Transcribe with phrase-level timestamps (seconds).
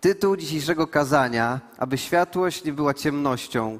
[0.00, 3.78] Tytuł dzisiejszego kazania, aby światłość nie była ciemnością.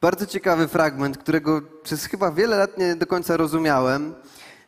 [0.00, 4.14] Bardzo ciekawy fragment, którego przez chyba wiele lat nie do końca rozumiałem,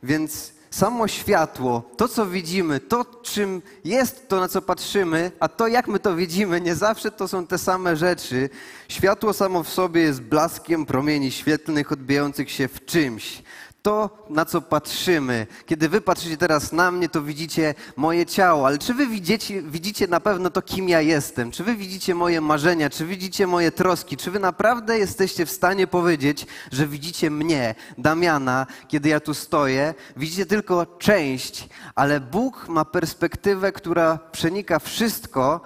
[0.03, 5.69] więc samo światło, to co widzimy, to czym jest to, na co patrzymy, a to
[5.69, 8.51] jak my to widzimy, nie zawsze to są te same rzeczy.
[8.89, 13.43] Światło samo w sobie jest blaskiem promieni świetlnych odbijających się w czymś
[13.83, 15.47] to, na co patrzymy.
[15.67, 20.07] Kiedy wy patrzycie teraz na mnie, to widzicie moje ciało, ale czy wy widzicie, widzicie
[20.07, 21.51] na pewno to, kim ja jestem?
[21.51, 22.91] Czy wy widzicie moje marzenia?
[22.91, 24.17] Czy widzicie moje troski?
[24.17, 29.95] Czy wy naprawdę jesteście w stanie powiedzieć, że widzicie mnie, Damiana, kiedy ja tu stoję?
[30.17, 35.61] Widzicie tylko część, ale Bóg ma perspektywę, która przenika wszystko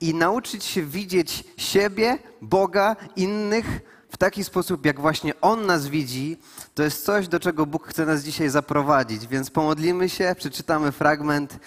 [0.00, 6.38] i nauczyć się widzieć siebie, Boga, innych w taki sposób, jak właśnie On nas widzi,
[6.74, 9.26] to jest coś, do czego Bóg chce nas dzisiaj zaprowadzić.
[9.26, 11.58] Więc pomodlimy się, przeczytamy fragment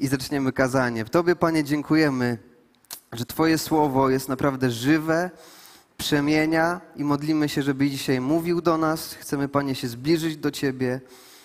[0.00, 1.04] i zaczniemy kazanie.
[1.04, 2.38] W Tobie, Panie, dziękujemy,
[3.12, 5.30] że Twoje słowo jest naprawdę żywe,
[5.96, 9.14] przemienia i modlimy się, żeby dzisiaj mówił do nas.
[9.14, 11.00] Chcemy, Panie, się zbliżyć do Ciebie.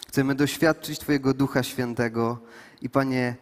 [0.07, 2.39] Chcemy doświadczyć Twojego Ducha Świętego.
[2.81, 3.35] I Panie,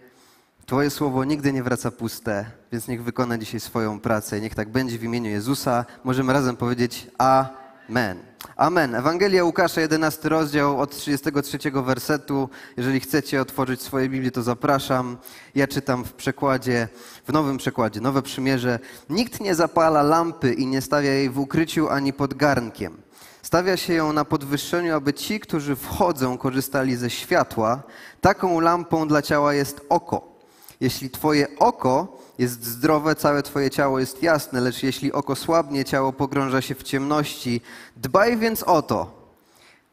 [0.65, 4.41] Twoje słowo nigdy nie wraca puste, więc niech wykona dzisiaj swoją pracę.
[4.41, 5.85] Niech tak będzie w imieniu Jezusa.
[6.03, 8.36] Możemy razem powiedzieć Amen.
[8.55, 8.95] Amen.
[8.95, 12.49] Ewangelia Łukasza, 11 rozdział od 33 wersetu.
[12.77, 15.17] Jeżeli chcecie otworzyć swoje Biblię, to zapraszam.
[15.55, 16.87] Ja czytam w przekładzie,
[17.27, 18.79] w nowym przekładzie, Nowe Przymierze.
[19.09, 22.97] Nikt nie zapala lampy i nie stawia jej w ukryciu ani pod garnkiem.
[23.41, 27.83] Stawia się ją na podwyższeniu, aby ci, którzy wchodzą, korzystali ze światła.
[28.21, 30.37] Taką lampą dla ciała jest oko.
[30.79, 36.13] Jeśli twoje oko jest zdrowe, całe twoje ciało jest jasne, lecz jeśli oko słabnie, ciało
[36.13, 37.61] pogrąża się w ciemności.
[37.95, 39.17] Dbaj więc o to.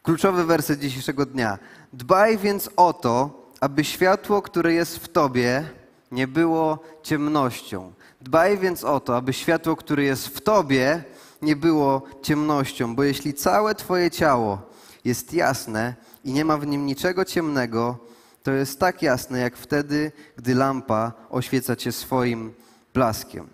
[0.03, 1.59] Kluczowy werset dzisiejszego dnia.
[1.93, 5.69] Dbaj więc o to, aby światło, które jest w tobie,
[6.13, 7.93] nie było ciemnością.
[8.21, 11.05] Dbaj więc o to, aby światło, które jest w tobie,
[11.43, 14.59] nie było ciemnością, bo jeśli całe twoje ciało
[15.05, 15.95] jest jasne
[16.25, 17.99] i nie ma w nim niczego ciemnego,
[18.45, 22.55] to jest tak jasne, jak wtedy, gdy lampa oświeca cię swoim
[22.95, 23.49] blaskiem.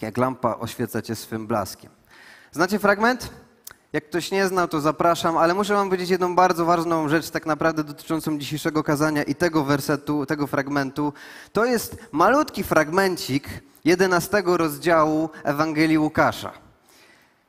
[0.00, 1.90] Jak lampa oświeca cię swym blaskiem.
[2.52, 3.30] Znacie fragment?
[3.92, 7.46] Jak ktoś nie znał, to zapraszam, ale muszę wam powiedzieć jedną bardzo ważną rzecz, tak
[7.46, 11.12] naprawdę dotyczącą dzisiejszego kazania i tego wersetu, tego fragmentu.
[11.52, 13.48] To jest malutki fragmencik
[13.84, 16.65] 11 rozdziału Ewangelii Łukasza.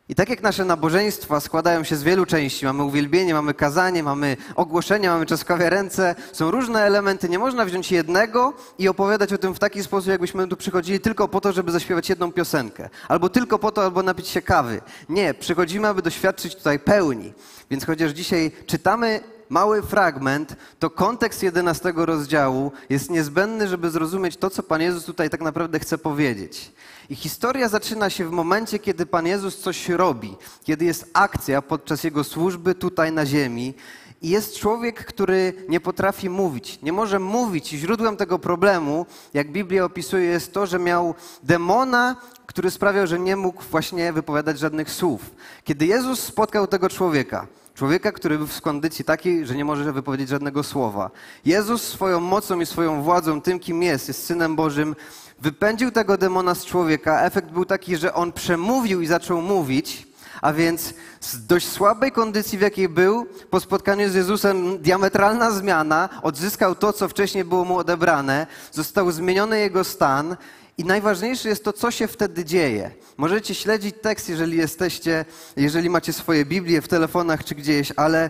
[0.09, 4.37] I tak jak nasze nabożeństwa składają się z wielu części, mamy uwielbienie, mamy kazanie, mamy
[4.55, 7.29] ogłoszenia, mamy czaskowe ręce, są różne elementy.
[7.29, 11.27] Nie można wziąć jednego i opowiadać o tym w taki sposób, jakbyśmy tu przychodzili tylko
[11.27, 14.81] po to, żeby zaśpiewać jedną piosenkę, albo tylko po to, albo napić się kawy.
[15.09, 17.33] Nie, przychodzimy, aby doświadczyć tutaj pełni.
[17.71, 24.49] Więc chociaż dzisiaj czytamy mały fragment, to kontekst 11 rozdziału jest niezbędny, żeby zrozumieć to,
[24.49, 26.71] co Pan Jezus tutaj tak naprawdę chce powiedzieć.
[27.09, 32.03] I historia zaczyna się w momencie, kiedy Pan Jezus coś robi, kiedy jest akcja podczas
[32.03, 33.73] Jego służby tutaj na ziemi.
[34.21, 37.73] I jest człowiek, który nie potrafi mówić, nie może mówić.
[37.73, 42.15] I źródłem tego problemu, jak Biblia opisuje, jest to, że miał demona,
[42.45, 45.21] który sprawiał, że nie mógł właśnie wypowiadać żadnych słów.
[45.63, 47.47] Kiedy Jezus spotkał tego człowieka,
[47.77, 51.11] człowieka, który był w kondycji takiej, że nie może wypowiedzieć żadnego słowa,
[51.45, 54.95] Jezus swoją mocą i swoją władzą, tym kim jest, jest Synem Bożym,
[55.39, 57.21] wypędził tego demona z człowieka.
[57.21, 60.07] Efekt był taki, że on przemówił i zaczął mówić,
[60.41, 66.09] a więc z dość słabej kondycji, w jakiej był, po spotkaniu z Jezusem diametralna zmiana,
[66.23, 70.37] odzyskał to, co wcześniej było mu odebrane, został zmieniony jego stan
[70.77, 72.91] i najważniejsze jest to, co się wtedy dzieje.
[73.17, 78.29] Możecie śledzić tekst, jeżeli jesteście, jeżeli macie swoje Biblię w telefonach czy gdzieś, ale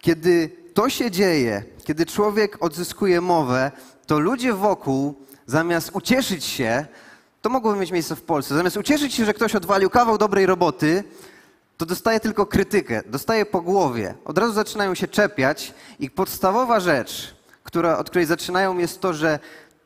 [0.00, 3.70] kiedy to się dzieje, kiedy człowiek odzyskuje mowę,
[4.06, 5.14] to ludzie wokół
[5.46, 6.86] zamiast ucieszyć się,
[7.42, 11.04] to mogłoby mieć miejsce w Polsce, zamiast ucieszyć się, że ktoś odwalił kawał dobrej roboty,
[11.76, 14.14] to dostaje tylko krytykę, dostaje po głowie.
[14.24, 19.38] Od razu zaczynają się czepiać i podstawowa rzecz, która, od której zaczynają jest to, że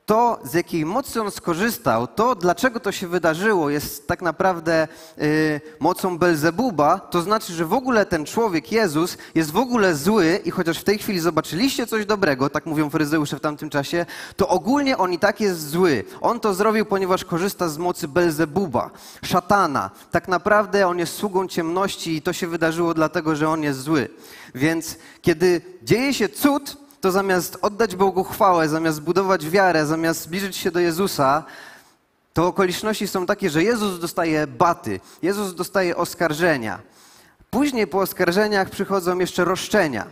[0.06, 4.88] to, z jakiej mocy on skorzystał, to, dlaczego to się wydarzyło, jest tak naprawdę
[5.18, 10.40] y, mocą Belzebuba, to znaczy, że w ogóle ten człowiek, Jezus, jest w ogóle zły
[10.44, 14.48] i chociaż w tej chwili zobaczyliście coś dobrego, tak mówią faryzeusze w tamtym czasie, to
[14.48, 16.04] ogólnie on i tak jest zły.
[16.20, 18.90] On to zrobił, ponieważ korzysta z mocy Belzebuba,
[19.22, 19.90] szatana.
[20.10, 24.08] Tak naprawdę on jest sługą ciemności i to się wydarzyło dlatego, że on jest zły.
[24.54, 30.56] Więc kiedy dzieje się cud, to zamiast oddać Bogu chwałę, zamiast budować wiarę, zamiast zbliżyć
[30.56, 31.44] się do Jezusa,
[32.32, 36.78] to okoliczności są takie, że Jezus dostaje baty, Jezus dostaje oskarżenia.
[37.50, 40.06] Później po oskarżeniach przychodzą jeszcze roszczenia.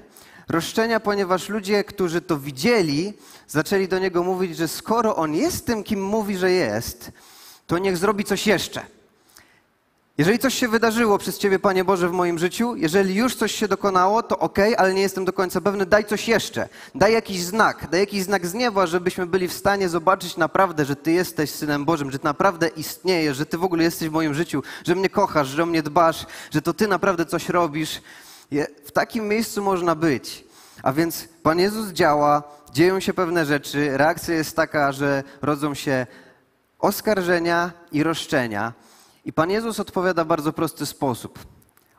[0.49, 3.13] Roszczenia, ponieważ ludzie, którzy to widzieli,
[3.49, 7.13] zaczęli do niego mówić, że skoro on jest tym, kim mówi, że jest,
[7.67, 8.87] to niech zrobi coś jeszcze.
[10.19, 13.69] Jeżeli coś się wydarzyło przez Ciebie, Panie Boże, w moim życiu, jeżeli już coś się
[13.69, 16.69] dokonało, to ok, ale nie jestem do końca pewny, daj coś jeszcze.
[16.95, 20.97] Daj jakiś znak, daj jakiś znak z nieba, żebyśmy byli w stanie zobaczyć naprawdę, że
[20.97, 24.35] Ty jesteś Synem Bożym, że Ty naprawdę istniejesz, że Ty w ogóle jesteś w moim
[24.35, 28.03] życiu, że mnie kochasz, że o mnie dbasz, że to Ty naprawdę coś robisz.
[28.85, 30.45] W takim miejscu można być.
[30.83, 36.07] A więc Pan Jezus działa, dzieją się pewne rzeczy, reakcja jest taka, że rodzą się
[36.79, 38.73] oskarżenia i roszczenia.
[39.25, 41.39] I Pan Jezus odpowiada w bardzo prosty sposób.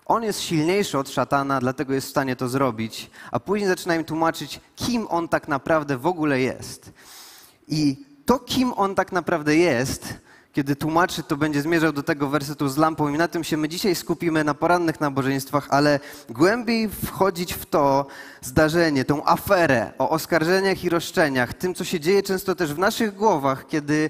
[0.05, 4.03] On jest silniejszy od szatana, dlatego jest w stanie to zrobić, a później zaczyna im
[4.03, 6.93] tłumaczyć, kim on tak naprawdę w ogóle jest.
[7.67, 10.13] I to, kim on tak naprawdę jest,
[10.55, 13.69] kiedy tłumaczy, to będzie zmierzał do tego wersetu z lampą i na tym się my
[13.69, 15.99] dzisiaj skupimy na porannych nabożeństwach, ale
[16.29, 18.05] głębiej wchodzić w to
[18.41, 23.15] zdarzenie, tą aferę o oskarżeniach i roszczeniach, tym, co się dzieje często też w naszych
[23.15, 24.09] głowach, kiedy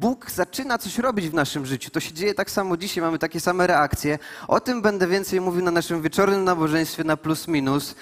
[0.00, 1.90] Bóg zaczyna coś robić w naszym życiu.
[1.90, 4.18] To się dzieje tak samo dzisiaj, mamy takie same reakcje.
[4.48, 7.94] O tym będę więcej mówił na naszym wieczornym nabożeństwie na plus minus.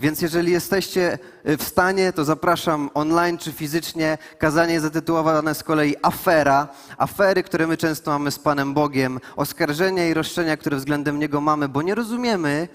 [0.00, 1.18] Więc jeżeli jesteście
[1.48, 4.18] y, w stanie, to zapraszam online czy fizycznie.
[4.38, 6.68] Kazanie zatytułowane z kolei Afera.
[6.98, 9.20] Afery, które my często mamy z Panem Bogiem.
[9.36, 12.68] Oskarżenia i roszczenia, które względem Niego mamy, bo nie rozumiemy,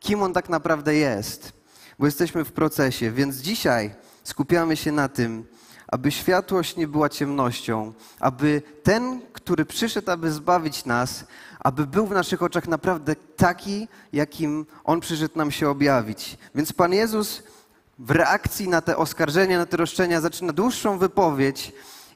[0.00, 1.52] kim On tak naprawdę jest.
[1.98, 3.10] Bo jesteśmy w procesie.
[3.10, 5.46] Więc dzisiaj skupiamy się na tym,
[5.88, 11.24] aby światłość nie była ciemnością, aby ten, który przyszedł, aby zbawić nas,
[11.60, 16.38] aby był w naszych oczach naprawdę taki, jakim On przyszedł nam się objawić.
[16.54, 17.42] Więc Pan Jezus
[17.98, 21.72] w reakcji na te oskarżenia, na te roszczenia zaczyna dłuższą wypowiedź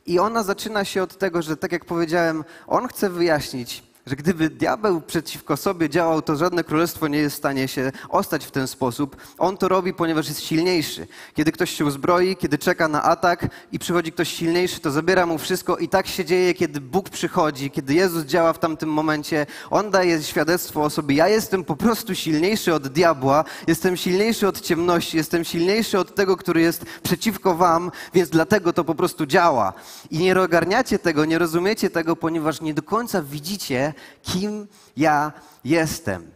[0.06, 4.50] i ona zaczyna się od tego, że tak jak powiedziałem, On chce wyjaśnić, że gdyby
[4.50, 8.68] diabeł przeciwko sobie działał, to żadne królestwo nie jest w stanie się ostać w ten
[8.68, 9.16] sposób.
[9.38, 11.06] On to robi, ponieważ jest silniejszy.
[11.34, 15.38] Kiedy ktoś się uzbroi, kiedy czeka na atak i przychodzi ktoś silniejszy, to zabiera mu
[15.38, 19.46] wszystko i tak się dzieje, kiedy Bóg przychodzi, kiedy Jezus działa w tamtym momencie.
[19.70, 21.16] On daje świadectwo o sobie.
[21.16, 26.36] Ja jestem po prostu silniejszy od diabła, jestem silniejszy od ciemności, jestem silniejszy od tego,
[26.36, 29.72] który jest przeciwko wam, więc dlatego to po prostu działa.
[30.10, 34.66] I nie ogarniacie tego, nie rozumiecie tego, ponieważ nie do końca widzicie, kim
[34.96, 35.32] ja
[35.64, 36.30] jestem.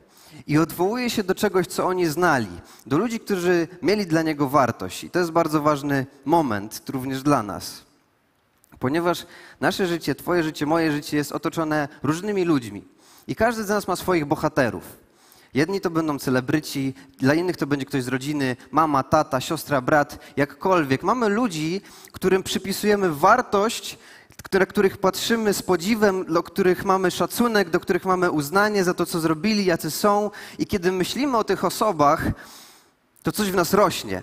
[0.47, 2.49] I odwołuje się do czegoś, co oni znali,
[2.87, 5.05] do ludzi, którzy mieli dla niego wartość.
[5.05, 7.83] I to jest bardzo ważny moment również dla nas.
[8.79, 9.27] Ponieważ
[9.61, 12.85] nasze życie, Twoje życie, moje życie jest otoczone różnymi ludźmi.
[13.27, 14.85] I każdy z nas ma swoich bohaterów.
[15.55, 20.19] Jedni to będą celebryci, dla innych to będzie ktoś z rodziny, mama, tata, siostra, brat,
[20.37, 21.03] jakkolwiek.
[21.03, 21.81] Mamy ludzi,
[22.13, 23.99] którym przypisujemy wartość
[24.53, 29.07] na których patrzymy z podziwem, do których mamy szacunek, do których mamy uznanie za to,
[29.07, 30.31] co zrobili, jacy są.
[30.59, 32.25] I kiedy myślimy o tych osobach,
[33.23, 34.23] to coś w nas rośnie.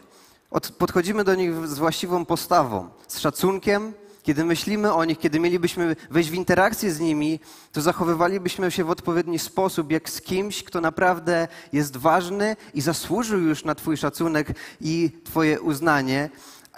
[0.51, 3.94] Od, podchodzimy do nich z właściwą postawą, z szacunkiem.
[4.24, 7.39] Kiedy myślimy o nich, kiedy mielibyśmy wejść w interakcję z nimi,
[7.71, 13.39] to zachowywalibyśmy się w odpowiedni sposób, jak z kimś, kto naprawdę jest ważny i zasłużył
[13.39, 14.48] już na Twój szacunek
[14.81, 16.30] i Twoje uznanie.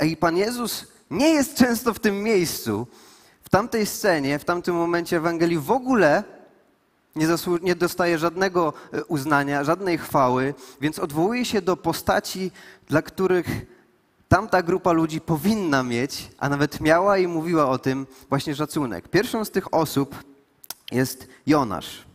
[0.05, 2.87] I Pan Jezus nie jest często w tym miejscu,
[3.51, 6.23] tamtej scenie, w tamtym momencie Ewangelii w ogóle
[7.15, 7.27] nie,
[7.61, 12.51] nie, dostaje żadnego e, uznania, żadnej chwały, więc odwołuje się do postaci,
[12.87, 13.47] dla których
[14.27, 19.07] tamta grupa ludzi powinna mieć, a nawet miała i mówiła o tym właśnie szacunek.
[19.07, 20.15] Pierwszą z tych osób
[20.91, 22.05] jest Jonasz.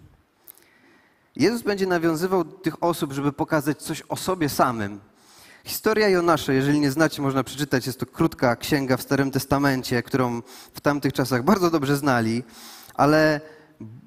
[1.36, 5.00] Jezus będzie nawiązywał do tych osób, żeby pokazać coś o sobie samym,
[5.66, 7.86] Historia Jonasza, jeżeli nie znacie, można przeczytać.
[7.86, 10.42] Jest to krótka księga w Starym Testamencie, którą
[10.74, 12.42] w tamtych czasach bardzo dobrze znali,
[12.94, 13.40] ale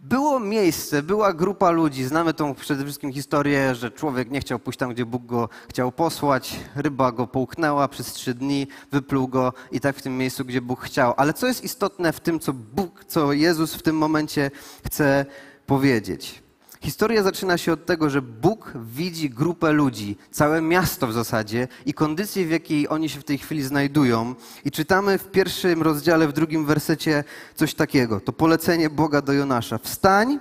[0.04, 2.04] było miejsce, była grupa ludzi.
[2.04, 5.92] Znamy tą przede wszystkim historię, że człowiek nie chciał pójść tam, gdzie Bóg go chciał
[5.92, 6.60] posłać.
[6.76, 10.82] Ryba go połknęła przez trzy dni, wypluł go i tak w tym miejscu, gdzie Bóg
[10.82, 11.14] chciał.
[11.18, 14.52] Ale co jest istotne w tym, co Bóg, co Jezus w tym momencie
[14.86, 15.26] chce
[15.66, 16.49] powiedzieć?
[16.90, 21.94] Historia zaczyna się od tego, że Bóg widzi grupę ludzi, całe miasto w zasadzie i
[21.94, 24.36] kondycję, w jakiej oni się w tej chwili znajdują.
[24.66, 27.24] I czytamy w pierwszym rozdziale, w drugim wersecie
[27.56, 28.20] coś takiego.
[28.20, 29.78] To polecenie Boga do Jonasza.
[29.78, 30.40] Wstań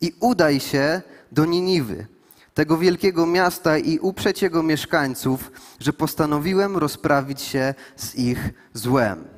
[0.00, 2.06] i udaj się do Niniwy,
[2.54, 9.33] tego wielkiego miasta i uprzeć jego mieszkańców, że postanowiłem rozprawić się z ich złem.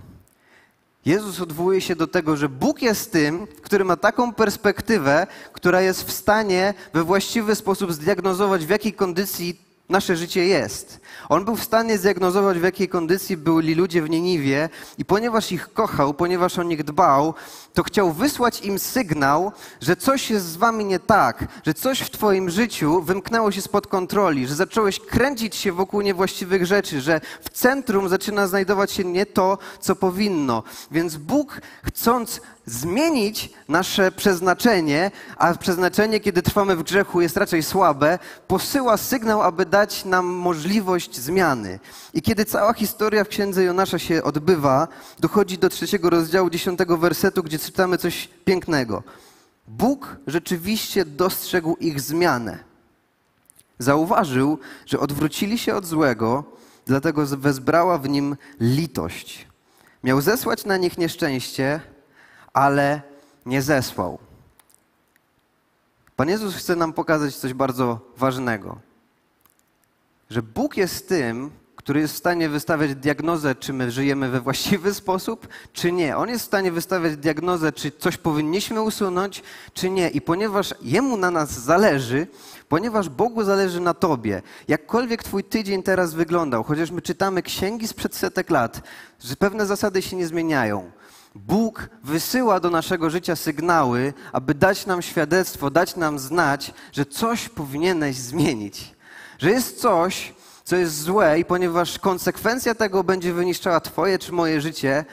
[1.07, 6.05] Jezus odwołuje się do tego, że Bóg jest tym, który ma taką perspektywę, która jest
[6.05, 11.01] w stanie we właściwy sposób zdiagnozować, w jakiej kondycji nasze życie jest.
[11.29, 15.73] On był w stanie zdiagnozować, w jakiej kondycji byli ludzie w Niniwie, i ponieważ ich
[15.73, 17.35] kochał, ponieważ o nich dbał,
[17.75, 22.11] to chciał wysłać im sygnał, że coś jest z wami nie tak, że coś w
[22.11, 27.51] Twoim życiu wymknęło się spod kontroli, że zacząłeś kręcić się wokół niewłaściwych rzeczy, że w
[27.51, 30.63] centrum zaczyna znajdować się nie to, co powinno.
[30.91, 38.19] Więc Bóg, chcąc zmienić nasze przeznaczenie, a przeznaczenie, kiedy trwamy w grzechu, jest raczej słabe,
[38.49, 41.79] posyła sygnał, aby dać nam możliwość zmiany.
[42.15, 47.43] I kiedy cała historia w księdze Jonasza się odbywa, dochodzi do trzeciego rozdziału, dziesiątego wersetu,
[47.43, 49.03] gdzie czytamy coś pięknego.
[49.69, 52.59] Bóg rzeczywiście dostrzegł ich zmianę.
[53.79, 56.45] Zauważył, że odwrócili się od złego,
[56.87, 59.47] dlatego wezbrała w nim litość.
[60.05, 61.81] Miał zesłać na nich nieszczęście,
[62.57, 63.03] ale
[63.47, 64.19] nie zesłał.
[66.17, 68.79] Pan Jezus chce nam pokazać coś bardzo ważnego.
[70.31, 74.95] Że Bóg jest tym, który jest w stanie wystawiać diagnozę, czy my żyjemy we właściwy
[74.95, 76.17] sposób, czy nie.
[76.17, 79.43] On jest w stanie wystawiać diagnozę, czy coś powinniśmy usunąć,
[79.75, 80.11] czy nie.
[80.11, 82.27] I ponieważ Jemu na nas zależy,
[82.69, 88.15] ponieważ Bogu zależy na Tobie, jakkolwiek Twój tydzień teraz wyglądał, chociaż my czytamy księgi sprzed
[88.15, 88.83] setek lat,
[89.21, 90.91] że pewne zasady się nie zmieniają.
[91.39, 97.49] Bóg wysyła do naszego życia sygnały, aby dać nam świadectwo, dać nam znać, że coś
[97.49, 98.95] powinieneś zmienić.
[99.39, 104.61] Że jest coś, co jest złe i ponieważ konsekwencja tego będzie wyniszczała Twoje czy moje
[104.61, 105.05] życie,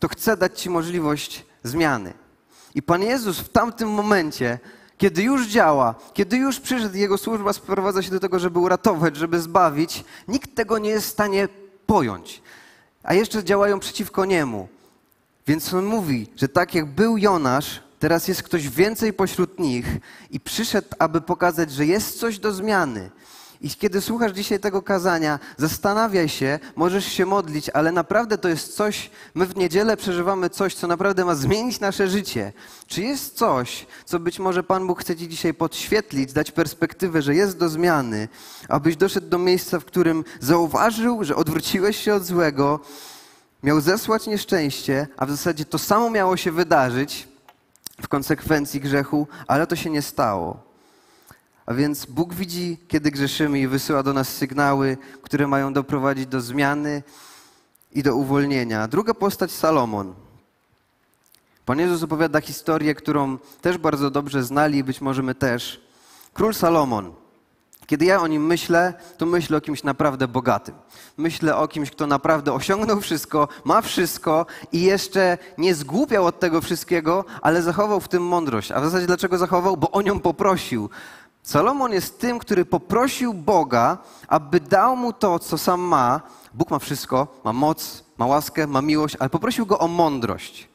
[0.00, 2.14] to chcę dać Ci możliwość zmiany.
[2.74, 4.58] I Pan Jezus w tamtym momencie,
[4.98, 9.40] kiedy już działa, kiedy już przyszedł, Jego służba sprowadza się do tego, żeby uratować, żeby
[9.40, 11.48] zbawić, nikt tego nie jest w stanie
[11.86, 12.42] pojąć.
[13.02, 14.68] A jeszcze działają przeciwko Niemu.
[15.46, 19.86] Więc on mówi, że tak jak był Jonasz, teraz jest ktoś więcej pośród nich
[20.30, 23.10] i przyszedł, aby pokazać, że jest coś do zmiany.
[23.62, 28.76] I kiedy słuchasz dzisiaj tego kazania, zastanawiaj się, możesz się modlić, ale naprawdę to jest
[28.76, 32.52] coś, my w niedzielę przeżywamy coś, co naprawdę ma zmienić nasze życie.
[32.86, 37.34] Czy jest coś, co być może Pan Bóg chce Ci dzisiaj podświetlić, dać perspektywę, że
[37.34, 38.28] jest do zmiany,
[38.68, 42.80] abyś doszedł do miejsca, w którym zauważył, że odwróciłeś się od złego,
[43.62, 47.28] miał zesłać nieszczęście, a w zasadzie to samo miało się wydarzyć
[48.02, 50.62] w konsekwencji grzechu, ale to się nie stało.
[51.66, 56.40] A więc Bóg widzi, kiedy grzeszymy i wysyła do nas sygnały, które mają doprowadzić do
[56.40, 57.02] zmiany
[57.92, 58.88] i do uwolnienia.
[58.88, 60.14] Druga postać Salomon.
[61.64, 65.80] Pan Jezus opowiada historię, którą też bardzo dobrze znali i być może my też.
[66.32, 67.19] Król Salomon.
[67.90, 70.74] Kiedy ja o nim myślę, to myślę o kimś naprawdę bogatym.
[71.16, 76.60] Myślę o kimś, kto naprawdę osiągnął wszystko, ma wszystko i jeszcze nie zgłupiał od tego
[76.60, 78.72] wszystkiego, ale zachował w tym mądrość.
[78.72, 79.76] A w zasadzie dlaczego zachował?
[79.76, 80.90] Bo o nią poprosił.
[81.42, 86.20] Salomon jest tym, który poprosił Boga, aby dał mu to, co sam ma.
[86.54, 90.70] Bóg ma wszystko, ma moc, ma łaskę, ma miłość, ale poprosił go o mądrość.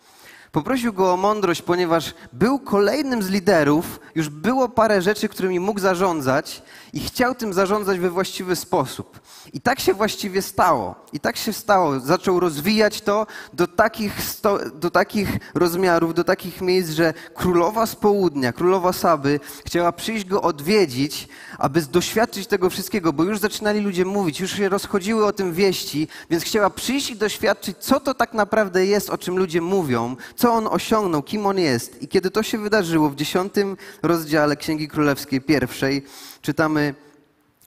[0.55, 5.79] Poprosił go o mądrość, ponieważ był kolejnym z liderów, już było parę rzeczy, którymi mógł
[5.79, 6.63] zarządzać
[6.95, 9.19] i chciał tym zarządzać we właściwy sposób.
[9.53, 10.95] I tak się właściwie stało.
[11.13, 11.99] I tak się stało.
[11.99, 17.95] Zaczął rozwijać to do takich, sto, do takich rozmiarów, do takich miejsc, że królowa z
[17.95, 24.05] południa, królowa Saby, chciała przyjść go odwiedzić, aby doświadczyć tego wszystkiego, bo już zaczynali ludzie
[24.05, 28.33] mówić, już się rozchodziły o tym wieści, więc chciała przyjść i doświadczyć, co to tak
[28.33, 32.01] naprawdę jest, o czym ludzie mówią, co on osiągnął, kim on jest.
[32.01, 36.05] I kiedy to się wydarzyło w dziesiątym rozdziale Księgi Królewskiej pierwszej,
[36.45, 36.93] czytamy,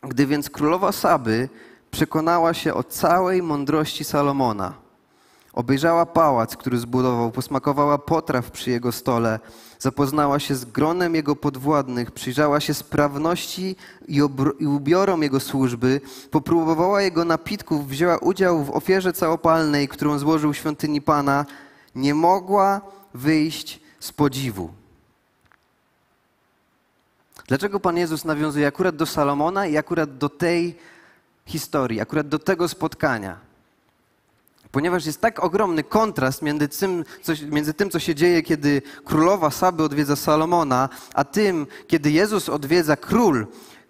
[0.03, 1.49] gdy więc królowa Saby
[1.91, 4.75] przekonała się o całej mądrości Salomona,
[5.53, 9.41] obejrzała pałac, który zbudował, posmakowała potraw przy jego stole,
[9.79, 13.77] zapoznała się z gronem jego podwładnych, przyjrzała się sprawności
[14.09, 14.17] i,
[14.59, 21.01] i ubiorom jego służby, popróbowała jego napitków, wzięła udział w ofierze całopalnej, którą złożył świątyni
[21.03, 21.47] Pana,
[21.95, 22.81] nie mogła
[23.15, 24.78] wyjść z podziwu.
[27.49, 30.77] Dlaczego Pan Jezus nawiązuje akurat do Salomona i akurat do tej
[31.47, 33.37] historii, akurat do tego spotkania?
[34.73, 39.51] Ponieważ jest tak ogromny kontrast między tym, co, między tym, co się dzieje, kiedy królowa
[39.51, 43.47] Saby odwiedza Salomona, a tym, kiedy Jezus odwiedza król,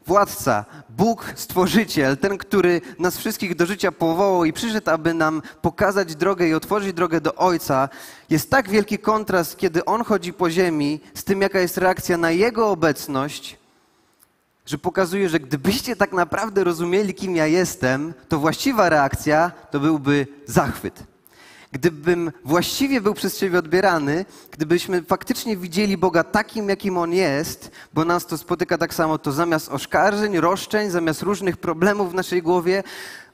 [0.08, 6.16] władca, Bóg, stworzyciel, ten, który nas wszystkich do życia powołał i przyszedł, aby nam pokazać
[6.16, 7.88] drogę i otworzyć drogę do Ojca,
[8.30, 12.30] jest tak wielki kontrast, kiedy On chodzi po ziemi, z tym, jaka jest reakcja na
[12.30, 13.58] Jego obecność,
[14.66, 20.26] że pokazuje, że gdybyście tak naprawdę rozumieli, kim ja jestem, to właściwa reakcja to byłby
[20.46, 21.02] zachwyt.
[21.72, 28.04] Gdybym właściwie był przez Ciebie odbierany, gdybyśmy faktycznie widzieli Boga takim, jakim On jest, bo
[28.04, 32.82] nas to spotyka tak samo, to zamiast oskarżeń, roszczeń, zamiast różnych problemów w naszej głowie,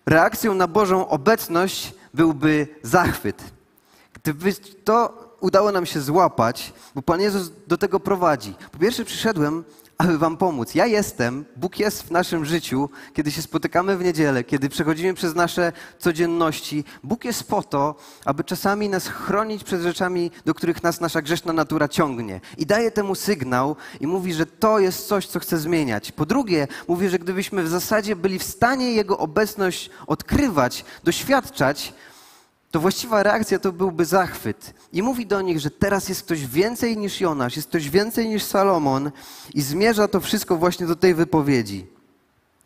[0.06, 3.42] reakcją na Bożą obecność byłby zachwyt.
[4.12, 8.54] Gdyby to udało nam się złapać, bo Pan Jezus do tego prowadzi.
[8.72, 9.64] Po pierwsze, przyszedłem,
[9.98, 10.74] aby Wam pomóc.
[10.74, 15.34] Ja jestem, Bóg jest w naszym życiu, kiedy się spotykamy w niedzielę, kiedy przechodzimy przez
[15.34, 16.84] nasze codzienności.
[17.02, 21.52] Bóg jest po to, aby czasami nas chronić przed rzeczami, do których nas nasza grzeszna
[21.52, 22.40] natura ciągnie.
[22.58, 26.12] I daje temu sygnał i mówi, że to jest coś, co chce zmieniać.
[26.12, 31.94] Po drugie, mówi, że gdybyśmy w zasadzie byli w stanie Jego obecność odkrywać, doświadczać,
[32.74, 34.74] to właściwa reakcja to byłby zachwyt.
[34.92, 38.42] I mówi do nich, że teraz jest ktoś więcej niż Jonasz, jest ktoś więcej niż
[38.42, 39.10] Salomon
[39.54, 41.86] i zmierza to wszystko właśnie do tej wypowiedzi.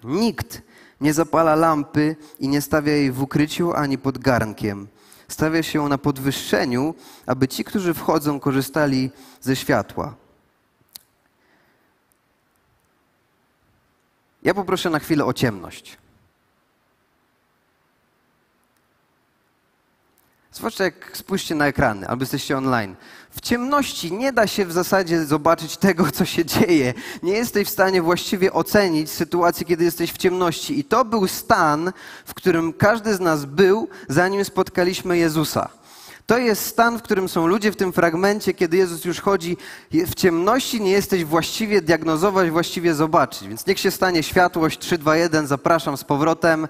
[0.04, 0.62] Nikt
[1.00, 4.88] nie zapala lampy i nie stawia jej w ukryciu ani pod garnkiem.
[5.28, 6.94] Stawia się ją na podwyższeniu,
[7.26, 9.10] aby ci, którzy wchodzą, korzystali
[9.40, 10.14] ze światła.
[14.42, 15.98] Ja poproszę na chwilę o ciemność.
[20.58, 22.96] Zwłaszcza jak spójrzcie na ekrany, albo jesteście online.
[23.30, 26.94] W ciemności nie da się w zasadzie zobaczyć tego, co się dzieje.
[27.22, 30.78] Nie jesteś w stanie właściwie ocenić sytuacji, kiedy jesteś w ciemności.
[30.78, 31.92] I to był stan,
[32.24, 35.68] w którym każdy z nas był, zanim spotkaliśmy Jezusa.
[36.26, 39.56] To jest stan, w którym są ludzie w tym fragmencie, kiedy Jezus już chodzi
[39.92, 43.48] w ciemności, nie jesteś właściwie diagnozować, właściwie zobaczyć.
[43.48, 46.68] Więc niech się stanie światłość 3, 2, 1, zapraszam z powrotem.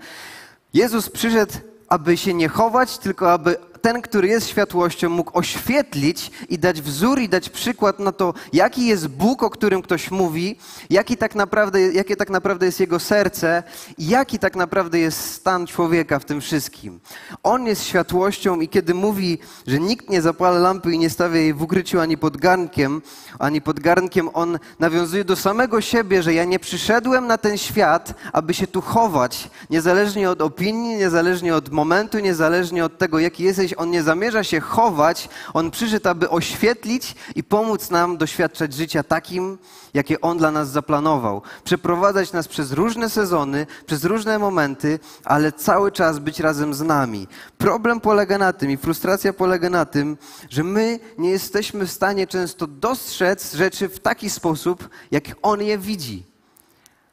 [0.74, 1.52] Jezus przyszedł,
[1.88, 7.20] aby się nie chować, tylko aby ten, który jest światłością, mógł oświetlić i dać wzór
[7.20, 10.58] i dać przykład na to, jaki jest Bóg, o którym ktoś mówi,
[10.90, 13.62] jaki tak naprawdę, jakie tak naprawdę jest jego serce
[13.98, 17.00] i jaki tak naprawdę jest stan człowieka w tym wszystkim.
[17.42, 21.54] On jest światłością i kiedy mówi, że nikt nie zapala lampy i nie stawia jej
[21.54, 23.02] w ukryciu ani pod garnkiem,
[23.38, 28.14] ani pod garnkiem, on nawiązuje do samego siebie, że ja nie przyszedłem na ten świat,
[28.32, 33.67] aby się tu chować, niezależnie od opinii, niezależnie od momentu, niezależnie od tego, jaki jesteś
[33.76, 39.58] on nie zamierza się chować, on przyszedł, aby oświetlić i pomóc nam doświadczać życia takim,
[39.94, 41.42] jakie on dla nas zaplanował.
[41.64, 47.28] Przeprowadzać nas przez różne sezony, przez różne momenty, ale cały czas być razem z nami.
[47.58, 50.16] Problem polega na tym i frustracja polega na tym,
[50.50, 55.78] że my nie jesteśmy w stanie często dostrzec rzeczy w taki sposób, jak on je
[55.78, 56.28] widzi.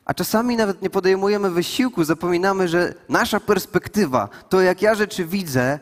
[0.05, 5.79] A czasami nawet nie podejmujemy wysiłku, zapominamy, że nasza perspektywa, to jak ja rzeczy widzę,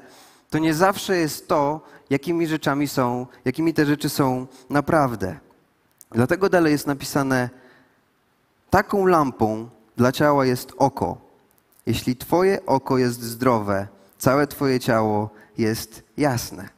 [0.54, 5.40] to nie zawsze jest to, jakimi rzeczami są, jakimi te rzeczy są naprawdę.
[6.12, 7.50] Dlatego dalej jest napisane:
[8.70, 11.18] Taką lampą dla ciała jest oko.
[11.86, 13.88] Jeśli Twoje oko jest zdrowe,
[14.18, 16.70] całe Twoje ciało jest jasne.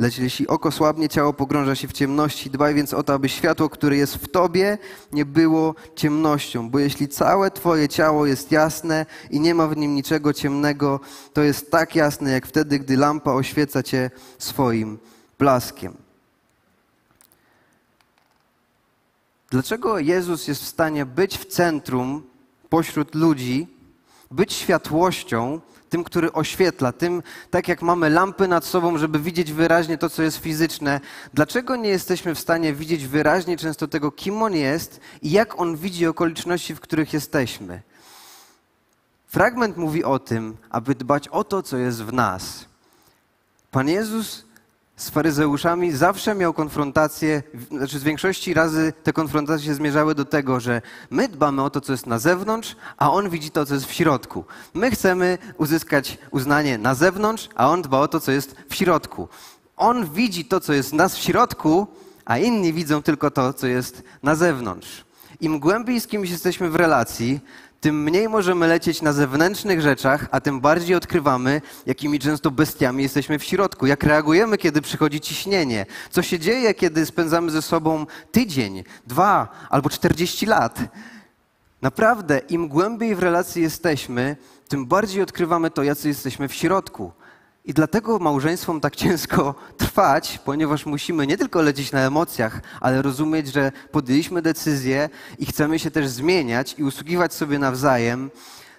[0.00, 2.50] Lecz jeśli oko słabnie, ciało pogrąża się w ciemności.
[2.50, 4.78] Dbaj więc o to, aby światło, które jest w tobie,
[5.12, 6.70] nie było ciemnością.
[6.70, 11.00] Bo jeśli całe twoje ciało jest jasne i nie ma w nim niczego ciemnego,
[11.32, 14.98] to jest tak jasne, jak wtedy, gdy lampa oświeca cię swoim
[15.38, 15.94] blaskiem.
[19.50, 22.22] Dlaczego Jezus jest w stanie być w centrum
[22.68, 23.66] pośród ludzi,
[24.30, 25.60] być światłością,
[25.90, 30.22] tym, który oświetla, tym, tak jak mamy lampy nad sobą, żeby widzieć wyraźnie to, co
[30.22, 31.00] jest fizyczne,
[31.34, 35.76] dlaczego nie jesteśmy w stanie widzieć wyraźnie często tego, kim On jest i jak On
[35.76, 37.82] widzi okoliczności, w których jesteśmy?
[39.26, 42.64] Fragment mówi o tym, aby dbać o to, co jest w nas.
[43.70, 44.44] Pan Jezus
[45.00, 50.82] z faryzeuszami zawsze miał konfrontację, znaczy z większości razy te konfrontacje zmierzały do tego, że
[51.10, 53.92] my dbamy o to, co jest na zewnątrz, a on widzi to, co jest w
[53.92, 54.44] środku.
[54.74, 59.28] My chcemy uzyskać uznanie na zewnątrz, a on dba o to, co jest w środku.
[59.76, 61.86] On widzi to, co jest w nas w środku,
[62.24, 65.04] a inni widzą tylko to, co jest na zewnątrz.
[65.40, 67.40] Im głębiej z kimś jesteśmy w relacji,
[67.80, 73.38] tym mniej możemy lecieć na zewnętrznych rzeczach, a tym bardziej odkrywamy, jakimi często bestiami jesteśmy
[73.38, 73.86] w środku.
[73.86, 75.86] Jak reagujemy, kiedy przychodzi ciśnienie.
[76.10, 80.78] Co się dzieje, kiedy spędzamy ze sobą tydzień, dwa albo czterdzieści lat.
[81.82, 84.36] Naprawdę, im głębiej w relacji jesteśmy,
[84.68, 87.12] tym bardziej odkrywamy to, jacy jesteśmy w środku.
[87.64, 93.52] I dlatego małżeństwom tak ciężko trwać, ponieważ musimy nie tylko lecieć na emocjach, ale rozumieć,
[93.52, 98.30] że podjęliśmy decyzję i chcemy się też zmieniać i usługiwać sobie nawzajem.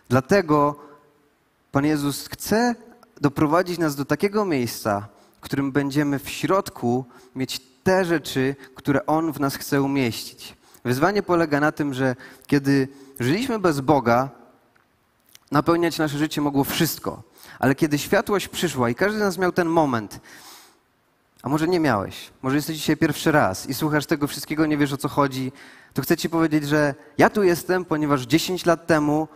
[0.10, 0.76] Dlatego
[1.72, 2.76] Pan Jezus chce
[3.22, 9.34] doprowadzić nas do takiego miejsca, w którym będziemy w środku mieć te rzeczy, które On
[9.34, 10.56] w nas chce umieścić.
[10.86, 12.16] Wyzwanie polega na tym, że
[12.48, 12.88] kiedy
[13.20, 14.30] żyliśmy bez Boga,
[15.52, 17.31] napełniać nasze życie mogło wszystko
[17.62, 20.20] Ale kiedy światłość przyszła i każdy z nas miał ten moment,
[21.44, 24.94] a może nie miałeś, może jesteś dzisiaj pierwszy raz i słuchasz tego wszystkiego, nie wiesz
[24.94, 25.52] o co chodzi,
[25.94, 29.28] to chcę Ci powiedzieć, że ja tu jestem, ponieważ 10 lat temu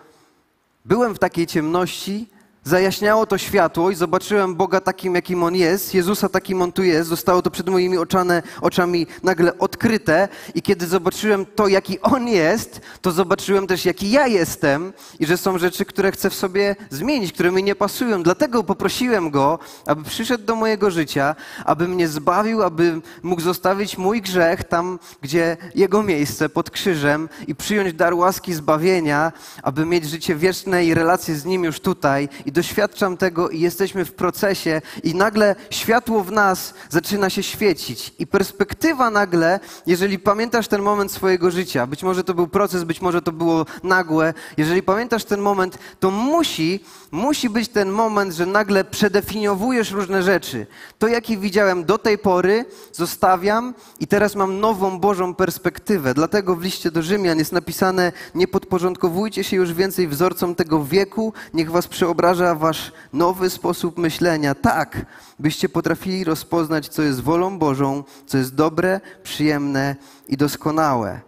[0.86, 2.30] byłem w takiej ciemności,
[2.66, 7.10] zajaśniało to światło i zobaczyłem Boga takim, jakim On jest, Jezusa takim On tu jest.
[7.10, 12.82] Zostało to przed moimi oczane, oczami nagle odkryte i kiedy zobaczyłem to, jaki On jest,
[13.02, 17.34] to zobaczyłem też, jaki ja jestem i że są rzeczy, które chcę w sobie zmienić,
[17.34, 18.24] które mi nie pasują.
[18.24, 24.22] Dlatego poprosiłem Go, aby przyszedł do mojego życia, aby mnie zbawił, aby mógł zostawić mój
[24.22, 29.32] grzech tam, gdzie Jego miejsce, pod krzyżem i przyjąć dar łaski zbawienia,
[29.64, 34.06] aby mieć życie wieczne i relacje z Nim już tutaj i doświadczam tego i jesteśmy
[34.06, 40.68] w procesie i nagle światło w nas zaczyna się świecić i perspektywa nagle, jeżeli pamiętasz
[40.68, 44.84] ten moment swojego życia, być może to był proces, być może to było nagłe, jeżeli
[44.84, 46.80] pamiętasz ten moment, to musi,
[47.12, 50.68] musi być ten moment, że nagle przedefiniowujesz różne rzeczy.
[51.00, 56.14] To, jaki widziałem do tej pory, zostawiam i teraz mam nową Bożą perspektywę.
[56.14, 61.34] Dlatego w liście do Rzymian jest napisane: Nie podporządkowujcie się już więcej wzorcom tego wieku,
[61.54, 65.06] niech was przeobraża wasz nowy sposób myślenia, tak,
[65.40, 69.96] byście potrafili rozpoznać, co jest wolą Bożą, co jest dobre, przyjemne
[70.28, 71.22] i doskonałe.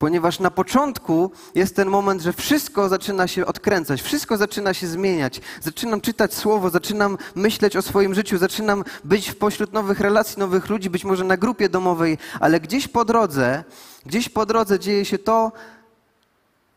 [0.00, 5.40] Ponieważ na początku jest ten moment, że wszystko zaczyna się odkręcać, wszystko zaczyna się zmieniać.
[5.60, 10.90] Zaczynam czytać słowo, zaczynam myśleć o swoim życiu, zaczynam być pośród nowych relacji, nowych ludzi,
[10.90, 13.64] być może na grupie domowej, ale gdzieś po drodze,
[14.06, 15.52] gdzieś po drodze dzieje się to,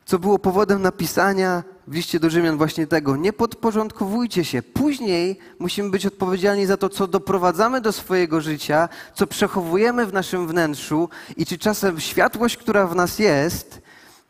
[0.06, 3.16] co było powodem napisania w liście do Rzymian właśnie tego.
[3.16, 4.62] Nie podporządkowujcie się.
[4.62, 10.48] Później musimy być odpowiedzialni za to, co doprowadzamy do swojego życia, co przechowujemy w naszym
[10.48, 13.82] wnętrzu i czy czasem światłość, która w nas jest,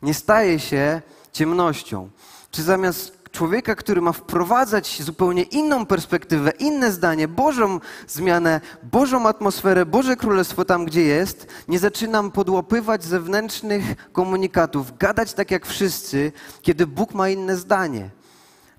[0.02, 2.10] nie staje się ciemnością.
[2.50, 9.86] Czy zamiast człowieka, który ma wprowadzać zupełnie inną perspektywę, inne zdanie, Bożą zmianę, Bożą atmosferę,
[9.86, 16.86] Boże Królestwo tam, gdzie jest, nie zaczynam podłapywać zewnętrznych komunikatów, gadać tak jak wszyscy, kiedy
[16.86, 18.10] Bóg ma inne zdanie.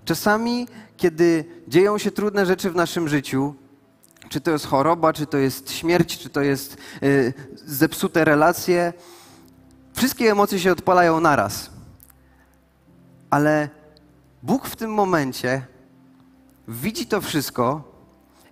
[0.04, 3.54] Czasami, kiedy dzieją się trudne rzeczy w naszym życiu,
[4.28, 8.92] czy to jest choroba, czy to jest śmierć, czy to jest y, zepsute relacje,
[9.94, 11.70] wszystkie emocje się odpalają naraz.
[13.30, 13.75] Ale
[14.46, 15.62] Bóg w tym momencie
[16.68, 17.92] widzi to wszystko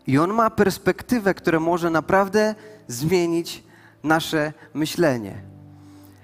[0.06, 2.54] i On ma perspektywę, która może naprawdę
[2.88, 3.64] zmienić
[4.02, 5.42] nasze myślenie.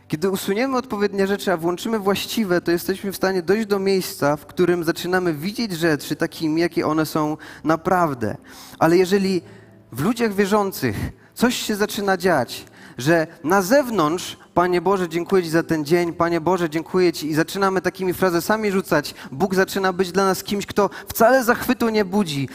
[0.08, 4.46] Kiedy usuniemy odpowiednie rzeczy, a włączymy właściwe, to jesteśmy w stanie dojść do miejsca, w
[4.46, 8.36] którym zaczynamy widzieć rzeczy takimi, jakie one są naprawdę.
[8.78, 9.42] Ale jeżeli
[9.92, 10.96] w ludziach wierzących
[11.34, 12.64] coś się zaczyna dziać,
[12.98, 17.30] że na zewnątrz Panie Boże, dziękuję Ci za ten dzień, Panie Boże, dziękuję Ci.
[17.30, 19.14] I zaczynamy takimi frazesami rzucać.
[19.32, 22.48] Bóg zaczyna być dla nas kimś, kto wcale zachwytu nie budzi.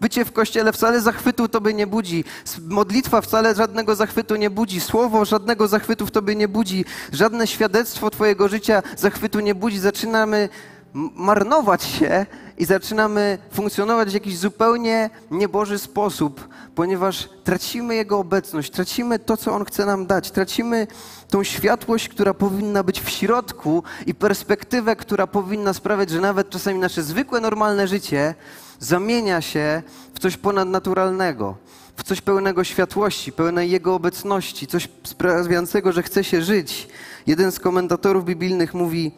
[0.00, 2.24] Bycie w kościele wcale zachwytu Tobie nie budzi.
[2.68, 4.80] Modlitwa wcale żadnego zachwytu nie budzi.
[4.80, 6.84] Słowo żadnego zachwytu w Tobie nie budzi.
[7.12, 9.78] Żadne świadectwo Twojego życia zachwytu nie budzi.
[9.78, 10.48] Zaczynamy
[10.94, 12.26] marnować się
[12.58, 19.52] i zaczynamy funkcjonować w jakiś zupełnie nieboży sposób, ponieważ tracimy Jego obecność, tracimy to, co
[19.52, 20.86] On chce nam dać, tracimy
[21.28, 26.78] tą światłość, która powinna być w środku i perspektywę, która powinna sprawiać, że nawet czasami
[26.78, 28.34] nasze zwykłe, normalne życie
[28.78, 29.82] zamienia się
[30.14, 31.56] w coś ponadnaturalnego,
[31.96, 36.88] w coś pełnego światłości, pełnej Jego obecności, coś sprawiającego, że chce się żyć.
[37.26, 39.12] Jeden z komentatorów biblijnych mówi,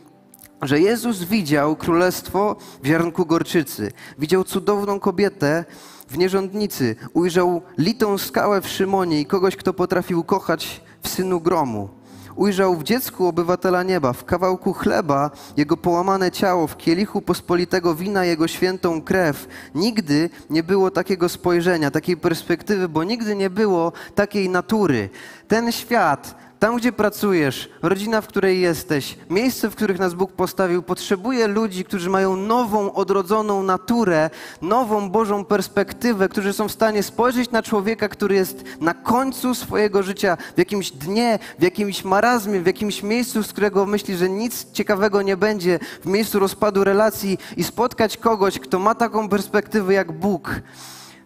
[0.63, 3.93] że Jezus widział królestwo w ziarnku gorczycy.
[4.19, 5.65] Widział cudowną kobietę
[6.09, 6.97] w nierządnicy.
[7.13, 11.89] Ujrzał litą skałę w Szymonie i kogoś, kto potrafił kochać w synu gromu.
[12.37, 18.25] Ujrzał w dziecku obywatela nieba, w kawałku chleba jego połamane ciało, w kielichu pospolitego wina
[18.25, 19.49] jego świętą krew.
[19.75, 25.09] Nigdy nie było takiego spojrzenia, takiej perspektywy, bo nigdy nie było takiej natury.
[25.49, 30.83] Ten świat tam, gdzie pracujesz, rodzina, w której jesteś, miejsce, w których nas Bóg postawił,
[30.83, 34.31] potrzebuje ludzi, którzy mają nową, odrodzoną naturę,
[34.63, 40.03] nową Bożą perspektywę, którzy są w stanie spojrzeć na człowieka, który jest na końcu swojego
[40.03, 44.73] życia, w jakimś dnie, w jakimś marazmie, w jakimś miejscu, z którego myśli, że nic
[44.73, 50.13] ciekawego nie będzie, w miejscu rozpadu relacji i spotkać kogoś, kto ma taką perspektywę jak
[50.13, 50.61] Bóg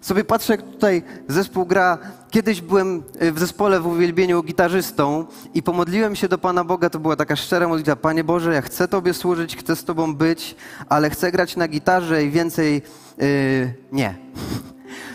[0.08, 1.98] sobie patrzę, jak tutaj zespół gra.
[2.30, 6.90] Kiedyś byłem y, w zespole w uwielbieniu gitarzystą i pomodliłem się do Pana Boga.
[6.90, 7.96] To była taka szczera modlitwa.
[7.96, 10.56] Panie Boże, ja chcę Tobie służyć, chcę z Tobą być,
[10.88, 12.82] ale chcę grać na gitarze i więcej
[13.18, 14.14] yy, nie.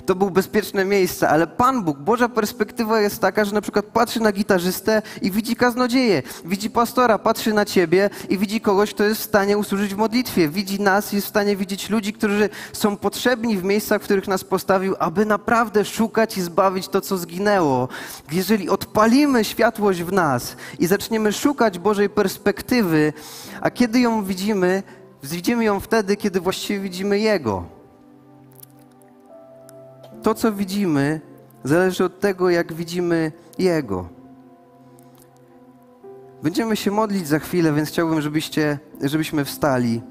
[0.05, 4.19] To było bezpieczne miejsce, ale Pan Bóg, Boża perspektywa jest taka, że na przykład patrzy
[4.19, 9.21] na gitarzystę i widzi kaznodzieję, widzi pastora, patrzy na ciebie i widzi kogoś, kto jest
[9.21, 13.57] w stanie usłużyć w modlitwie, widzi nas jest w stanie widzieć ludzi, którzy są potrzebni
[13.57, 17.87] w miejscach, w których nas postawił, aby naprawdę szukać i zbawić to, co zginęło.
[18.31, 23.13] Jeżeli odpalimy światłość w nas i zaczniemy szukać Bożej perspektywy,
[23.61, 24.83] a kiedy ją widzimy,
[25.23, 27.82] widzimy ją wtedy, kiedy właściwie widzimy Jego.
[30.23, 31.21] To, co widzimy,
[31.63, 34.09] zależy od tego, jak widzimy Jego.
[36.43, 40.01] Będziemy się modlić za chwilę, więc chciałbym, żebyście, żebyśmy wstali.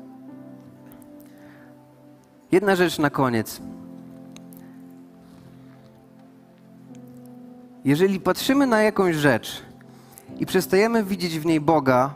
[2.53, 3.61] Jedna rzecz na koniec.
[7.85, 9.63] Jeżeli patrzymy na jakąś rzecz
[10.39, 12.15] i przestajemy widzieć w niej Boga,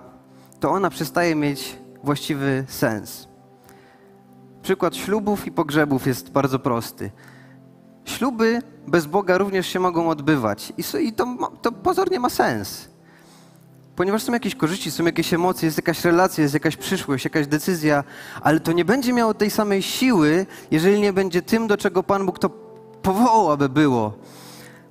[0.60, 3.28] to ona przestaje mieć właściwy sens.
[4.62, 7.10] Przykład ślubów i pogrzebów jest bardzo prosty.
[8.06, 12.88] Śluby bez Boga również się mogą odbywać i to, to pozornie ma sens.
[13.96, 18.04] Ponieważ są jakieś korzyści, są jakieś emocje, jest jakaś relacja, jest jakaś przyszłość, jakaś decyzja,
[18.42, 22.26] ale to nie będzie miało tej samej siły, jeżeli nie będzie tym, do czego Pan
[22.26, 22.50] Bóg to
[23.02, 24.12] powołał, aby było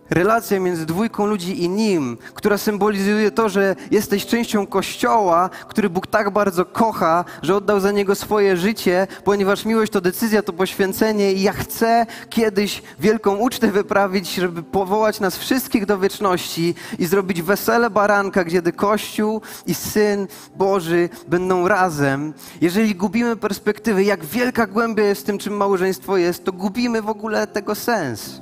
[0.10, 6.08] relacja między dwójką ludzi i nim, która symbolizuje to, że jesteś częścią Kościoła, który Bóg
[6.08, 11.34] tak bardzo kocha, że oddał za niego swoje życie, ponieważ miłość to decyzja, to poświęcenie
[11.34, 17.42] i ja chcę kiedyś wielką ucztę wyprawić, żeby powołać nas wszystkich do wieczności i zrobić
[17.42, 22.34] wesele baranka, gdzie Kościół i Syn Boży będą razem.
[22.62, 27.10] Jeżeli gubimy perspektywy, jak wielka głębia jest w tym, czym małżeństwo jest, to gubimy w
[27.10, 28.42] ogóle tego sens.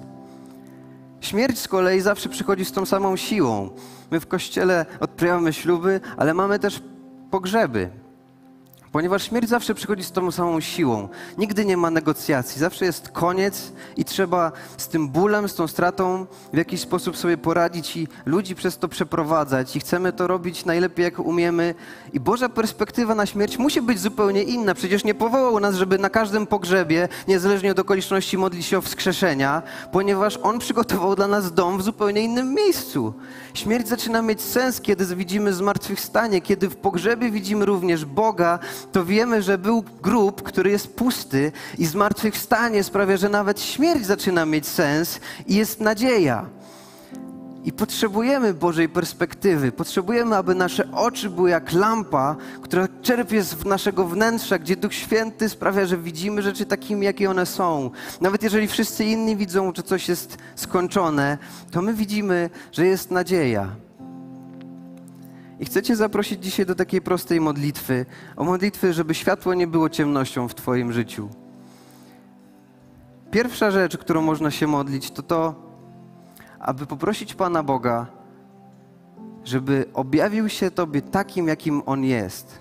[1.24, 3.70] Śmierć z kolei zawsze przychodzi z tą samą siłą.
[4.12, 6.82] My w kościele odprawiamy śluby, ale mamy też
[7.32, 7.90] pogrzeby.
[8.94, 11.10] Ponieważ śmierć zawsze przychodzi z tą samą siłą.
[11.38, 16.26] Nigdy nie ma negocjacji, zawsze jest koniec i trzeba z tym bólem, z tą stratą
[16.54, 19.76] w jakiś sposób sobie poradzić i ludzi przez to przeprowadzać.
[19.76, 21.76] I chcemy to robić najlepiej, jak umiemy.
[22.14, 24.74] I Boża perspektywa na śmierć musi być zupełnie inna.
[24.74, 29.62] Przecież nie powołał nas, żeby na każdym pogrzebie, niezależnie od okoliczności, modlić się o wskrzeszenia,
[29.92, 33.14] ponieważ On przygotował dla nas dom w zupełnie innym miejscu.
[33.54, 38.60] Śmierć zaczyna mieć sens, kiedy widzimy zmartwychwstanie, kiedy w pogrzebie widzimy również Boga,
[38.92, 44.46] to wiemy, że był grób, który jest pusty i zmartwychwstanie sprawia, że nawet śmierć zaczyna
[44.46, 46.46] mieć sens i jest nadzieja.
[47.64, 49.72] I potrzebujemy Bożej perspektywy.
[49.72, 55.50] Potrzebujemy, aby nasze oczy były jak lampa, która czerpie z naszego wnętrza, gdzie Duch Święty
[55.50, 57.92] sprawia, że widzimy rzeczy takimi, jakie one są.
[58.22, 61.38] Nawet jeżeli wszyscy inni widzą, że coś jest skończone,
[61.72, 63.76] to my widzimy, że jest nadzieja.
[65.64, 68.06] I chcę Cię zaprosić dzisiaj do takiej prostej modlitwy.
[68.36, 71.30] O modlitwy, żeby światło nie było ciemnością w Twoim życiu.
[73.32, 75.56] Pierwsza rzecz, którą można się modlić, to to,
[76.60, 78.08] aby poprosić Pana Boga,
[79.44, 82.60] żeby objawił się Tobie takim, jakim On jest.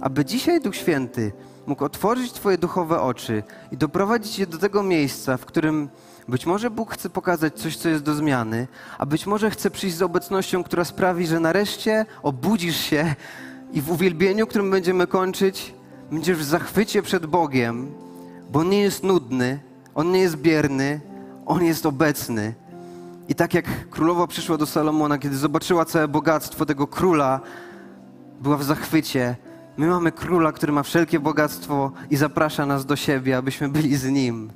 [0.00, 1.32] Aby dzisiaj Duch Święty
[1.66, 3.42] mógł otworzyć Twoje duchowe oczy
[3.72, 5.88] i doprowadzić Cię do tego miejsca, w którym
[6.30, 9.96] być może Bóg chce pokazać coś, co jest do zmiany, a być może chce przyjść
[9.96, 13.14] z obecnością, która sprawi, że nareszcie obudzisz się
[13.72, 15.74] i w uwielbieniu, którym będziemy kończyć,
[16.12, 17.92] będziesz w zachwycie przed Bogiem,
[18.52, 19.60] bo On nie jest nudny,
[19.94, 21.00] On nie jest bierny,
[21.46, 22.54] On jest obecny.
[23.28, 27.40] I tak jak królowa przyszła do Salomona, kiedy zobaczyła całe bogactwo tego króla,
[28.40, 29.36] była w zachwycie.
[29.76, 34.04] My mamy króla, który ma wszelkie bogactwo i zaprasza nas do siebie, abyśmy byli z
[34.04, 34.52] nim.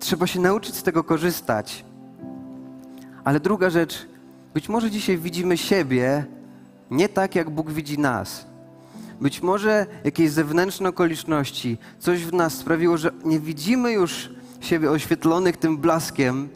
[0.00, 1.84] Trzeba się nauczyć z tego korzystać.
[3.24, 4.06] Ale druga rzecz,
[4.54, 6.24] być może dzisiaj widzimy siebie
[6.90, 8.46] nie tak, jak Bóg widzi nas.
[9.20, 15.56] Być może jakieś zewnętrzne okoliczności, coś w nas sprawiło, że nie widzimy już siebie oświetlonych
[15.56, 16.48] tym blaskiem,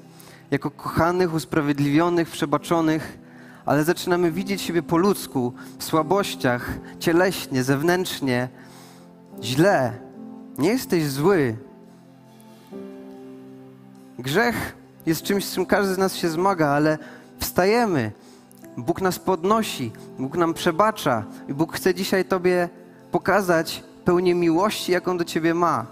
[0.50, 3.18] jako kochanych, usprawiedliwionych, przebaczonych,
[3.66, 8.48] ale zaczynamy widzieć siebie po ludzku, w słabościach, cieleśnie, zewnętrznie,
[9.42, 9.92] źle.
[10.58, 11.56] Nie jesteś zły,
[14.18, 16.98] Grzech jest czymś, z czym każdy z nas się zmaga, ale
[17.38, 18.12] wstajemy.
[18.76, 22.68] Bóg nas podnosi, Bóg nam przebacza i Bóg chce dzisiaj Tobie
[23.10, 25.86] pokazać pełnię miłości, jaką do Ciebie ma.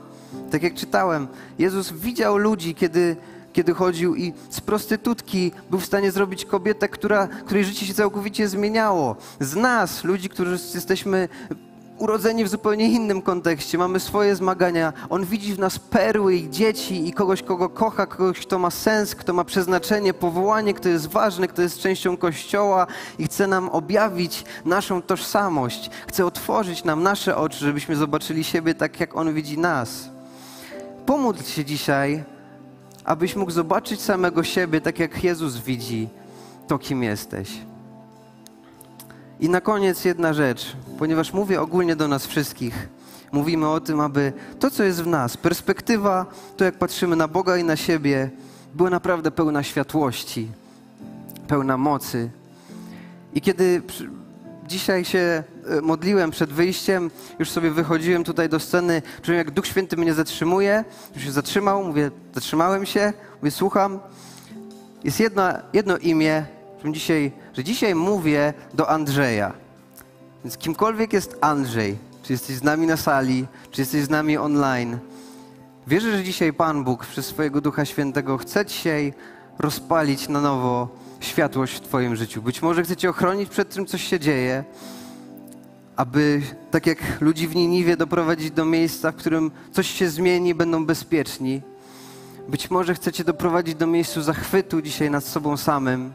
[0.51, 3.17] Tak jak czytałem, Jezus widział ludzi, kiedy,
[3.53, 8.49] kiedy chodził i z prostytutki był w stanie zrobić kobietę, która, której życie się całkowicie
[8.49, 9.17] zmieniało.
[9.41, 11.29] Z nas, ludzi, którzy jesteśmy
[12.03, 14.93] urodzeni w zupełnie innym kontekście, mamy swoje zmagania.
[15.11, 19.15] On widzi w nas perły i dzieci i kogoś, kogo kocha, kogoś, kto ma sens,
[19.15, 22.87] kto ma przeznaczenie, powołanie, kto jest ważny, kto jest częścią Kościoła
[23.19, 25.91] i chce nam objawić naszą tożsamość.
[26.09, 30.11] Chce otworzyć nam nasze oczy, żebyśmy zobaczyli siebie tak, jak On widzi nas.
[31.07, 32.25] Pomódl się dzisiaj,
[33.05, 36.09] abyś mógł zobaczyć samego siebie tak, jak Jezus widzi
[36.69, 37.72] to, kim jesteś.
[39.42, 42.88] I na koniec jedna rzecz, ponieważ mówię ogólnie do nas wszystkich.
[43.33, 46.26] Mówimy o tym, aby to, co jest w nas, perspektywa,
[46.57, 48.31] to jak patrzymy na Boga i na siebie,
[48.74, 50.48] była naprawdę pełna światłości,
[51.48, 52.31] pełna mocy.
[53.35, 53.83] I kiedy
[54.68, 59.66] dzisiaj się e, modliłem przed wyjściem, już sobie wychodziłem tutaj do sceny, czułem jak Duch
[59.66, 63.98] Święty mnie zatrzymuje, już się zatrzymał, mówię, zatrzymałem się, mówię, słucham.
[65.05, 65.20] Jest
[65.72, 66.46] jedno imię,
[66.90, 69.53] dzisiaj, że dzisiaj mówię do Andrzeja.
[70.45, 74.99] Więc kimkolwiek jest Andrzej, czy jesteś z nami na sali, czy jesteś z nami online,
[75.87, 79.14] wierzę, że dzisiaj Pan Bóg przez swojego Ducha Świętego chce dzisiaj
[79.59, 80.88] rozpalić na nowo
[81.21, 82.42] światłość w Twoim życiu.
[82.42, 84.64] Być może chce Cię ochronić przed tym, co się dzieje,
[85.97, 90.87] aby tak jak ludzi w Niniwie doprowadzić do miejsca, w którym coś się zmieni, będą
[90.87, 91.62] bezpieczni.
[92.49, 96.12] Być może chce Cię doprowadzić do miejsca zachwytu dzisiaj nad sobą samym,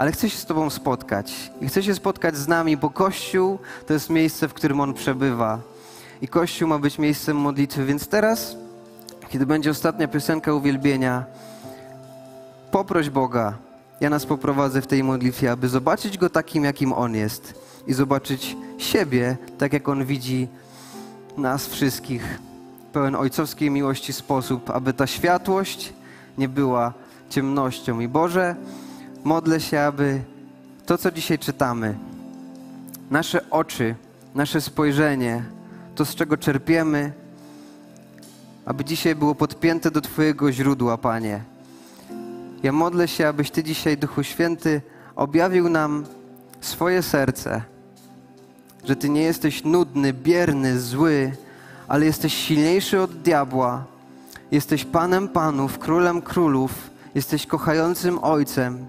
[0.00, 1.50] ale chcę się z Tobą spotkać.
[1.60, 5.60] I chcę się spotkać z nami, bo Kościół to jest miejsce, w którym On przebywa.
[6.22, 7.84] I Kościół ma być miejscem modlitwy.
[7.84, 8.56] Więc teraz,
[9.28, 11.24] kiedy będzie ostatnia piosenka uwielbienia,
[12.70, 13.54] poproś Boga.
[14.00, 17.54] Ja nas poprowadzę w tej modlitwie, aby zobaczyć Go takim, jakim On jest
[17.86, 20.48] i zobaczyć siebie, tak jak On widzi
[21.36, 22.38] nas wszystkich,
[22.92, 25.92] pełen ojcowskiej miłości sposób, aby ta światłość
[26.38, 26.92] nie była
[27.30, 28.00] ciemnością.
[28.00, 28.56] I Boże,
[29.24, 30.20] modlę się, aby
[30.86, 31.98] to, co dzisiaj czytamy,
[33.10, 33.94] nasze oczy,
[34.34, 35.44] nasze spojrzenie,
[35.94, 37.12] to, z czego czerpiemy,
[38.64, 41.40] aby dzisiaj było podpięte do Twojego źródła, Panie.
[42.62, 44.80] Ja modlę się, abyś Ty dzisiaj, Duchu Święty,
[45.16, 46.04] objawił nam
[46.60, 47.62] swoje serce,
[48.84, 51.32] że Ty nie jesteś nudny, bierny, zły,
[51.88, 53.84] ale jesteś silniejszy od diabła.
[54.50, 58.86] Jesteś Panem Panów, Królem Królów, jesteś kochającym Ojcem.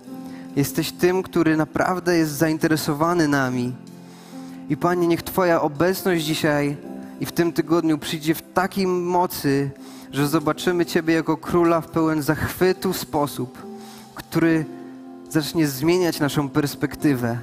[0.56, 3.74] Jesteś tym, który naprawdę jest zainteresowany nami.
[4.70, 6.78] I Panie, niech Twoja obecność dzisiaj
[7.20, 9.72] i w tym tygodniu przyjdzie w takiej mocy,
[10.12, 13.58] że zobaczymy Ciebie jako króla w pełen zachwytu sposób,
[14.16, 14.66] który
[15.30, 17.38] zacznie zmieniać naszą perspektywę,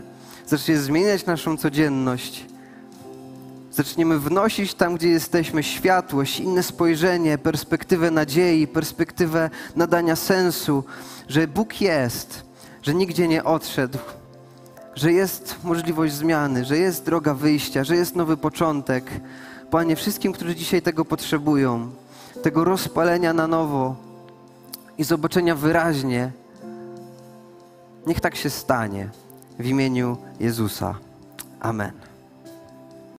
[0.46, 2.46] zacznie zmieniać naszą codzienność.
[3.72, 10.84] Zaczniemy wnosić tam, gdzie jesteśmy, światłość, inne spojrzenie, perspektywę nadziei, perspektywę nadania sensu,
[11.28, 12.47] że Bóg jest,
[12.82, 13.98] że nigdzie nie odszedł,
[14.94, 19.10] że jest możliwość zmiany, że jest droga wyjścia, że jest nowy początek.
[19.70, 21.90] Panie, wszystkim, którzy dzisiaj tego potrzebują,
[22.42, 23.96] tego rozpalenia na nowo
[24.98, 26.32] i zobaczenia wyraźnie,
[28.06, 29.08] niech tak się stanie
[29.58, 30.94] w imieniu Jezusa.
[31.60, 32.07] Amen.